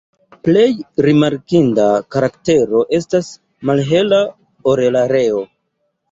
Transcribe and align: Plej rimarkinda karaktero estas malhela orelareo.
Plej 0.45 0.69
rimarkinda 1.05 1.83
karaktero 2.15 2.81
estas 2.99 3.29
malhela 3.71 4.23
orelareo. 4.73 5.43